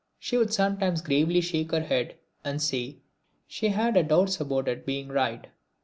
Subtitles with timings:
[0.17, 2.97] She would sometimes gravely shake her head and say
[3.45, 5.45] she had her doubts about its being right.